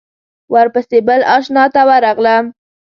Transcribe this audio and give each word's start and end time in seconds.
ورپسې 0.53 0.99
بل 1.07 1.21
آشنا 1.35 1.63
ته 1.73 1.81
ورغلم. 1.89 2.43